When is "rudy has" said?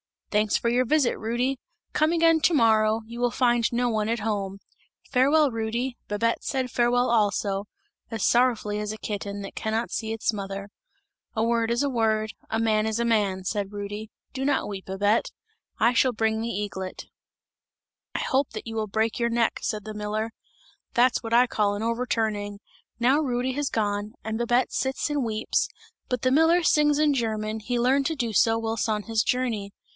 23.19-23.69